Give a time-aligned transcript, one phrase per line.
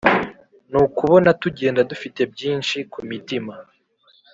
[0.71, 3.53] nukubona tugenda dufite byinshii ku mitima